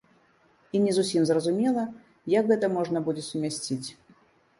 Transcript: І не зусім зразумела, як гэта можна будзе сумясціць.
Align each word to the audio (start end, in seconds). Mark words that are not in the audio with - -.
І 0.71 0.77
не 0.85 0.91
зусім 0.97 1.27
зразумела, 1.29 1.83
як 2.37 2.49
гэта 2.53 2.71
можна 2.79 2.97
будзе 3.11 3.23
сумясціць. 3.27 3.87